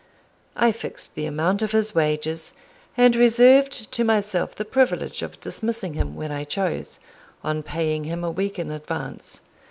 I 0.55 0.71
fixed 0.71 1.13
the 1.13 1.27
amount 1.27 1.61
of 1.61 1.73
his 1.73 1.93
wages, 1.93 2.53
and 2.97 3.15
reserved 3.15 3.91
to 3.91 4.03
myself 4.03 4.55
the 4.55 4.65
privilege 4.65 5.21
of 5.21 5.39
dismissing 5.39 5.93
him 5.93 6.15
when 6.15 6.31
I 6.31 6.43
chose, 6.43 6.99
on 7.43 7.61
paying 7.61 8.05
him 8.05 8.23
a 8.23 8.31
week 8.31 8.57
in 8.57 8.71
advance. 8.71 9.41